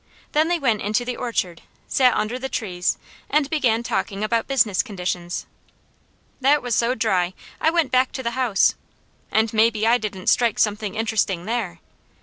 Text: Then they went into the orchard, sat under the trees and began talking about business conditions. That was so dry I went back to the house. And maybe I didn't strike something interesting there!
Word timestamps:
Then 0.31 0.47
they 0.47 0.57
went 0.57 0.81
into 0.81 1.05
the 1.05 1.15
orchard, 1.15 1.61
sat 1.87 2.15
under 2.17 2.39
the 2.39 2.49
trees 2.49 2.97
and 3.29 3.47
began 3.51 3.83
talking 3.83 4.23
about 4.23 4.47
business 4.47 4.81
conditions. 4.81 5.45
That 6.39 6.63
was 6.63 6.73
so 6.73 6.95
dry 6.95 7.35
I 7.59 7.69
went 7.69 7.91
back 7.91 8.11
to 8.13 8.23
the 8.23 8.31
house. 8.31 8.73
And 9.31 9.53
maybe 9.53 9.85
I 9.85 9.99
didn't 9.99 10.25
strike 10.25 10.57
something 10.57 10.95
interesting 10.95 11.45
there! 11.45 11.81